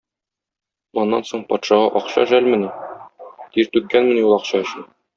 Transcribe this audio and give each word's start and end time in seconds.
Аннан 1.03 1.27
соң 1.33 1.43
патшага 1.53 1.93
акча 2.01 2.25
жәлмени, 2.33 2.73
тир 3.55 3.73
түккәнмени 3.79 4.29
ул 4.31 4.39
акча 4.43 4.65
өчен. 4.69 4.93